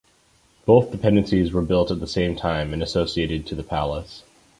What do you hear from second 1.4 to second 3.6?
were built at that time and associated to